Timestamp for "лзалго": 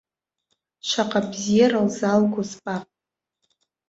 1.87-2.41